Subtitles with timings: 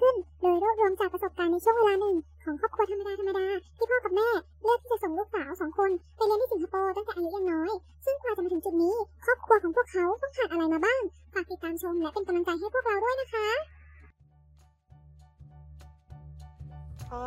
[0.00, 3.46] ขึ้นโดยรวบรวมจากประสบการณ์ในช่วงเวลาหนึ่งของครอบครัวธรรมดาธรรมดา
[3.76, 4.28] ที่พ่อกับแม่
[4.62, 7.70] เลือกที่จะส่งลูกสาวสองคนไปเรียนที่สิงคโปร์ตั้งแต่อายุยังน้อย
[8.04, 8.94] ซึ่งกว่าจะมาถึงจุดนี้
[9.24, 11.02] ครอบครัวของพวกเขาต้องผ่านอะไรมาบ้าง
[11.34, 13.73] ฝากติดตามชมและเป็นกำลังใจให้พวกเราด้วยนะคะ
[17.14, 17.26] ก็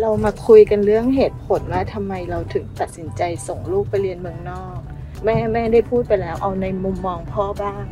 [0.00, 4.78] เรามาคุยกันเรื่องเหตุผลว่าทำไมเราถึงตัดสินใจส่งลูกไปเรียนเมืองนอก
[5.24, 7.84] แม่แม่ได้พูดไปแล้ว เอาในมุมมองพ่อบ้าง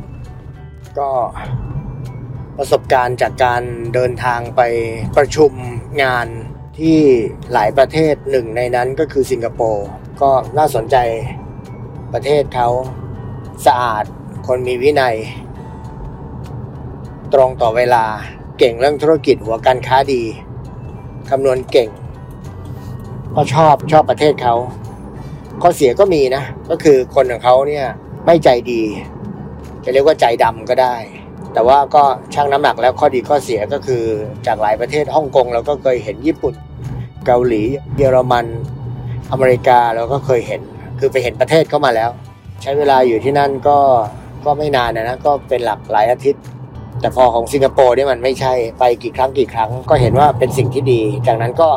[0.99, 1.11] ก็
[2.57, 3.63] ประสบการณ์จากการ
[3.93, 4.61] เดินทางไป
[5.17, 5.51] ประชุม
[6.03, 6.27] งาน
[6.79, 6.99] ที่
[7.53, 9.87] หลายประเทศหนึ่งในนั้นก็คือสิงคโปร์
[10.21, 10.97] ก็น่าสนใจ
[12.13, 12.67] ประเทศเขา
[13.65, 14.03] สะอาด
[14.47, 15.17] คนมีวินัย
[17.33, 18.05] ตรงต่อเวลา
[18.59, 20.23] เก่งเรื่องธุรกิจหัวการค้าดี
[21.29, 21.89] คำนวณเก่ง
[23.35, 24.55] ก็ชอบชอบประเทศเขา
[25.61, 27.85] ข้อเสียก็มีนะ ก็คือคนของเขาเนี่ย
[28.25, 28.81] ไม่ใจดี
[29.83, 30.95] จะเรียกว่าใจดำก็ได้
[31.53, 34.03] แต่ว่าก็ช่างน้ำหนักแล้วข้อดีข้อเสียก็คือ
[34.47, 36.53] จากหลายประเทศฮ่องกงเราก็เคยเห็นญี่ปุ่น
[37.25, 37.63] เกาหลี
[37.97, 38.45] เยอรมัน
[39.31, 40.61] อเมริกาเราก็เคยเห็น
[40.99, 42.09] คือไปเห็นประเทศเข้ามาแล้ว
[42.61, 43.77] ใช้เวลาอยู่ที่นั่นก็
[44.45, 46.43] ก็ไม่นานนะนะก็เป็นหลักหลายอาทิตย์
[47.01, 51.69] แต่พอของสิงคโปร์เนี่ยมันไม่ใช่ไปกี่ครั้งกี่ครั้ง ก็เห็นว่าเป็นสิ่งที่ดี จากนั้นก็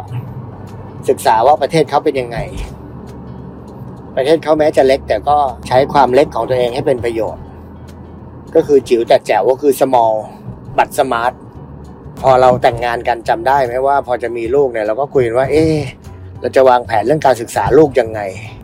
[1.08, 2.38] ศึกษาว่าประเทศเขาเป็นยังไง
[4.16, 5.36] ประเทศเขาแม้จะเล็ก แต่ก็
[5.68, 7.42] ใช้ความเล็กของตัวเองให้เป็นประโยชน์
[8.54, 10.14] ก็คือจิ๋วแต่แจ๋วก็คือ small
[10.78, 11.32] บัตรสมาร์ท
[12.22, 15.66] พอเราแต่งงานกันจำได้ไหมว่า พอจะมีลูกเนี่ยเราก็คุยกันว่า เอ๊
[16.40, 18.20] เราจะวางแผนเรื่องการศึกษาลูกยังไง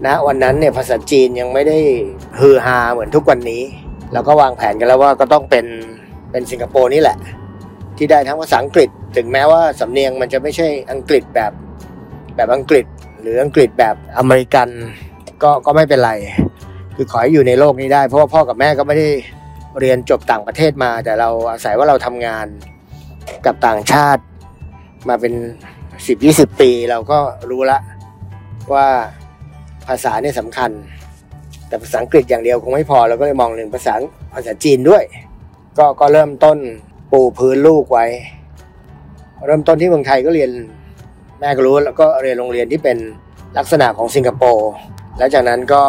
[0.06, 1.78] นะวันนั้นเนี่ยภาษาจีนยังไม่ได้
[2.40, 3.62] ฮือฮาเหมือนทุกวันนี้
[4.12, 5.66] เราก็วางแผนกันแล้วว่าก็ต้องเป็น
[6.30, 7.16] เป็นสิงคโปร์นี่แหละ
[7.96, 11.52] ที่ได้ทั้งภาษาอังกฤษ ถึงแม้ว่าสำเนียงมันจะไม่ใช่อังกฤษแบบ
[12.36, 12.86] แบบอังกฤษ
[13.20, 14.68] หรืออังกฤษแบบอเมริกัน
[15.42, 16.12] ก็ก็ไม่เป็นไร
[16.96, 19.08] คือขอให้อยู่ในโลกนี้ได้ เพราะว่าพ่อกับแม่ก็ไม่ได้
[19.80, 22.46] เรียนจบต่างประเทศมา แต่เราอาศัยว่าเราทำงาน
[23.46, 24.22] กับต่างชาติ
[25.08, 25.34] มาเป็น
[26.06, 27.18] สิบยี่สิบปีเราก็
[27.50, 27.78] รู้ละ
[28.72, 28.86] ว่า
[29.86, 30.70] ภาษาเนี่ยสำคัญ
[31.68, 33.94] แต่ภาษาอังกฤษอย่างเดียวคงไม่พอเราก็เลยมองถึงภาษา
[34.34, 35.04] ภาษาจีนด้วย
[35.78, 36.58] ก็ก็เริ่มต้น
[37.12, 38.06] ปูพื้นลูกไว้
[39.46, 40.50] เริ่มต้นที่เมืองไทยก็เรียน
[41.40, 42.98] แม่ก็รู้แล้วก็เรียนโรงเรียนที่เป็น
[43.58, 44.70] ลักษณะของสิงคโปร์
[45.18, 45.82] แล้วจากนั้นก็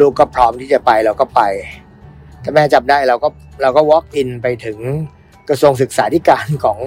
[0.00, 1.40] ลูกก็พร้อมที่จะไปเราก็ไป
[2.42, 3.28] ถ้าแม่จับได้เราก็
[3.62, 4.78] เราก็ walk in ไปถึง
[5.48, 6.78] กระทรวงศึกษาธิการของ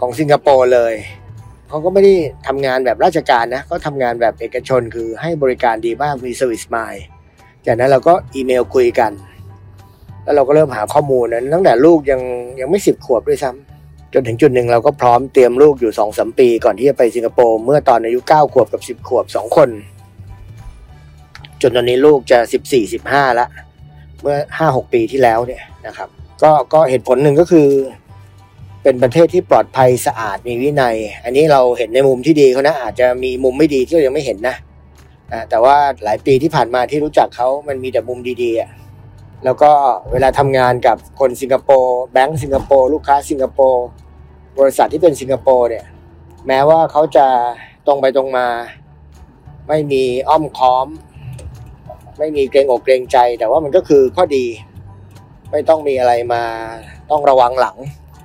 [0.00, 0.94] ของสิงคโปร์เลย
[1.68, 2.14] เขาก็ไม่ได้
[2.46, 7.00] ทำงานแบบราชการนะก็ทำงานแบบเอกชนคือให้บริการดีมากมี service mind
[7.66, 9.12] จากนั้นเราก็อีเมลคุยกัน
[10.28, 12.20] แล้วเราก็เริ่มหาข้อมูลนั้นตั้งแต่ลูกยัง
[12.60, 19.68] ยังไม่สิบขวบด้วยซ้ำจนถึงจุดหนึ่งเราก็พร้อมเตรียมลูกอยู่สองสมปี ก่อนที่จะไปสิงคโปร์เมื่อตอนอายุเก้าขวบกับสิบขวบสองคน
[21.60, 23.46] จนตอนนี้ลูกจะสิบสี่สิบห้าละ
[24.22, 26.08] เมื่อห้าหกปีที่แล้วเนี่ยนะครับ
[26.42, 27.68] ก็ก็เหตุผลหนึ่งก็คือ
[28.82, 34.56] เป็นประเทศที่ปลอดภัยสะอาดมีวินัย อันนี้เราเห็นในมุมที่ดีเขานะ อาจจะมีมุมไม่ดีที่เรายังไม่เห็นนะ
[35.50, 38.70] แต่ว่าหลายปีที่ผ่านมาที่รู้จักเขามันมีแต่มุมดีๆอะ
[39.44, 39.70] แล้วก็
[40.12, 43.84] เวลาทำงานกับคนสิงคโปร์แบงก์สิงคโปร์ลูกค้าสิงคโปร์
[44.58, 45.86] บริษัทที่เป็นสิงคโปร์เนี่ย
[46.46, 47.26] แม้ว่าเขาจะ
[47.86, 48.46] ตรงไปตรงมา
[49.68, 50.86] ไม่มีอ้อมค้อม
[52.18, 54.46] ไม่มีเกรงอกเกรงใจ แต่ว่ามันก็คือข้อดี
[55.50, 56.42] ไม่ต้องมีอะไรมา
[57.10, 57.76] ต้องระวังหลัง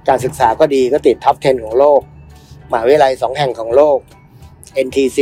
[0.07, 2.01] การศึกษาก็ดีก็ติดท็อป 10 ของโลก
[2.71, 3.97] มหาวิทยาลัยสองแห่งของโลก
[4.85, 5.19] NTC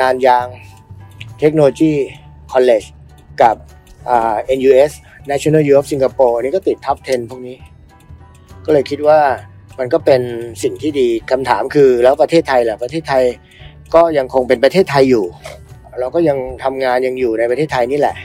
[0.00, 0.46] นานยาง
[1.40, 1.92] เทคโนโลยี
[2.52, 2.84] คอลเลจ
[3.42, 3.56] กับ
[4.58, 4.92] NUS
[5.30, 7.56] National U of Singapore อันนี้ก็ติดท็อป 10 พวกนี้
[8.64, 9.20] ก็เลยคิดว่า
[9.78, 10.22] มันก็เป็น
[10.62, 13.24] สิ่งที่ดีคำถามคือแล้วประเทศไทยแหละประเทศไทย
[13.94, 15.24] ก็ยังคงเป็นประเทศไทยอยู่
[16.00, 18.16] เราก็ยังทำงานยังอยู่ในประเทศไทยนี่แหละ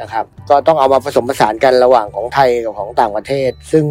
[0.00, 3.86] นะครับ ก็ต้องเอามาผสมผสานกันระหว่างของไทยกับของต่างประเทศ ซึ่ง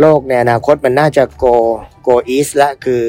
[0.00, 1.54] โลกในอนาคตมันน่าจะ go
[2.06, 3.02] go east ละคือ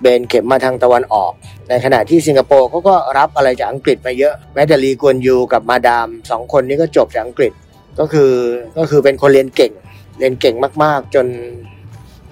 [0.00, 1.32] เบนเข็มมาทางตะวันออก
[1.68, 7.52] ในขณะที่สิงคโปร์เขาก็รับอะไรจากอังกฤษมาเยอะ แม้แต่ลีกวนยูกับมาดามสองคนนี้ก็จบจากอังกฤษ
[7.98, 8.32] ก็คือ
[8.78, 9.72] ก็คือเป็นคนเรียนเก่ง
[10.18, 11.26] เรียนเก่งมากๆ จน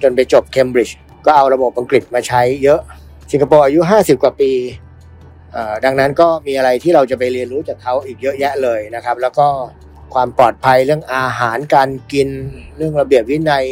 [0.02, 0.96] จนไปจบเคมบริดจ์
[1.26, 2.80] ก็เอาระบบอังกฤษมาใช้เยอะ
[3.30, 4.52] สิงคโปร์อายุ 50 กว่าปี
[5.84, 9.46] ดังนั้นก็มีอะไรที่เราจะไปเรียนรู้จากเขาอีกเยอะแยะเลยนะครับ แล้วก็
[10.14, 12.28] ความปลอดภัยเรื่องอาหารการกิน
[12.76, 13.64] เรื่องระเบียบวินัย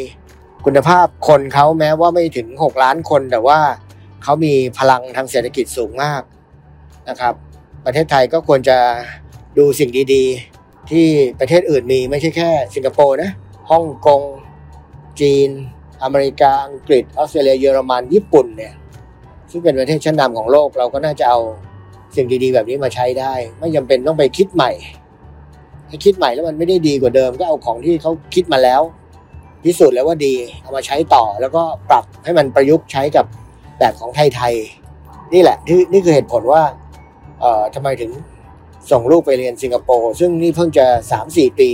[0.67, 3.61] คุณภาพคนเขาแม้ว่าไม่ถึง 6 ล้านคน แต่ว่า
[4.23, 6.23] เขามีพลังทางเศรษฐกิจสูงมาก
[7.09, 7.35] นะครับ
[7.85, 8.79] ประเทศไทยก็ควรจะ
[9.59, 11.07] ดูสิ่งดีๆ ที่
[11.41, 13.31] ประเทศอื่นมีไม่ใช่แค่ สิงคโปร์นะ
[13.71, 14.23] ฮ่องกง
[15.21, 15.49] จีน
[16.03, 18.75] อเมริกา อังกฤษ ออสเตรเลียเยอรมันญี่ปุ่นเนี่ย
[19.51, 21.41] ซึ่งเป็นประเทศชั้นนำของโลกเราก็น่าจะเอา
[22.17, 24.71] สิ่งดีๆ แบบนี้มาใช้ได้ ไม่จำเป็นต้องไปคิดใหม่
[25.89, 28.83] ถ้าคิดใหม่แล้วมันไม่ได้ดีกว่าเดิมก็เอาของที่เขาคิดมาแล้ว
[29.65, 33.27] พิสูจน์แล้วว่าดีเอามาใช้ต่อแล้วก็ปรับให้มันประยุกต์ใช้กับ
[33.79, 36.63] แบบของไทยๆนี่แหละที่นี่คือเหตุผลว่า
[37.41, 38.11] เอ่อทำไมถึง
[38.91, 41.71] ส่งลูกไปเรียนสิงคโปร์ซึ่งนี่เพิ่งจะสามสี่ปี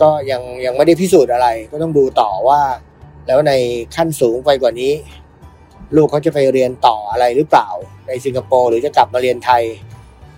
[0.00, 2.60] ก็ยังยังไม่ได้พิสูจน์อะไร ก็ต้องดูต่อว่า
[3.26, 3.52] แล้วใน
[3.96, 4.92] ขั้นสูงไปกว่านี้
[5.96, 7.68] ลูกเขาจะไปเรียนต่ออะไรหรือเปล่า
[8.06, 9.62] ในสิงคโปร์หรือจะกลับมาเรียนไทย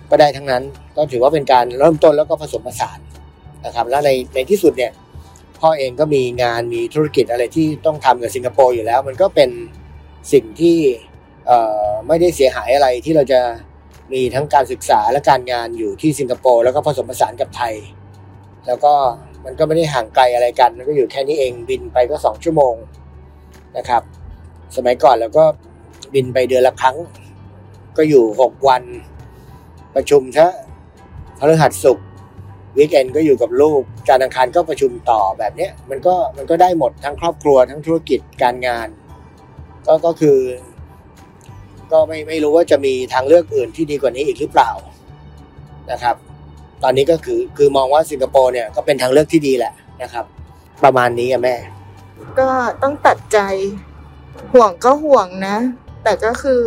[0.09, 0.63] ก็ได้ทั้งนั้น
[0.97, 2.99] ก็ถือว่าเป็นการเริ่มต้นแล้วก็ผสมผสาน
[3.65, 4.91] นะครับ แล้วในในที่สุดเนี่ย
[5.63, 9.49] พ่อเองก็มีงานมีธุรกิจอะไรที่ต้องทำกับสิงคโปร์อยู่แล้ว มันก็เป็น
[10.33, 10.77] สิ่งที่
[12.07, 13.39] ไม่ได้เสียหายอะไรที่เราจะ
[14.13, 17.73] มีทั้งการศึกษาและการงานอยู่ที่สิงคโปร์แล้วก็ผสมผสานกับไทย
[18.67, 18.93] แล้วก็
[19.45, 22.75] มันก็ไม่ได้ห่างไกลอะไรกันมันก็อยู่แค่นี้เองบินไปก็สองชั่วโมง
[23.77, 24.03] นะครับ
[24.75, 25.45] สมัยก่อนเราก็
[26.13, 26.97] บินไปเดือนละครั้ง
[27.97, 28.83] ก็อยู่หกวัน
[29.95, 30.47] ประชุมซะ
[31.39, 32.07] พฤหัสศุกร์
[32.77, 38.87] วีคเอนก็อยู่กับลูกจารอังคารก็ประชุมต่อแบบเนี้ยมันก็มันก็ได้หมดทั้งครอบครัวทั้งธุรกิจการงาน
[39.87, 40.39] ก็ก็คือ
[41.91, 44.71] ก็ไม่ไม่รู้ว่าจะมีทางเลือกอื่นที่ดีกว่านี้อีกหรือเปล่า
[45.91, 46.15] นะครับ
[46.83, 50.25] ตอนนี้ก็คือคือมองว่าสิงคโปร์เนี่ยก็เป็นทางเลือกที่ดีแหละนะครับ
[50.83, 51.55] ประมาณนี้อะแม่
[52.39, 52.49] ก็
[52.81, 53.39] ต้องตัดใจ
[54.53, 55.57] ห่วงก็ห่วงนะ
[56.03, 56.63] แต่ก็คือ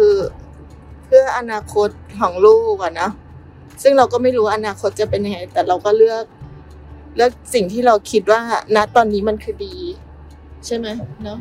[1.04, 1.88] เพื่ออนาคต
[2.20, 3.10] ของลูกอะนะ
[3.82, 6.24] ซึ่งเราก็ไม่รู้อนาคตจะเป็นยังไง แต่เราก็เลือก
[7.16, 8.40] เลือกสิ่งที่เราคิดว่า
[8.76, 9.76] ณตอนนี้มันคือดี
[10.66, 10.86] ใช่ไหม
[11.24, 11.38] เนาะ